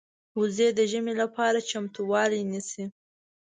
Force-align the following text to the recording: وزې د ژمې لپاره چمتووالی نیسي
وزې 0.39 0.67
د 0.77 0.79
ژمې 0.91 1.13
لپاره 1.21 1.65
چمتووالی 1.69 2.41
نیسي 2.51 2.83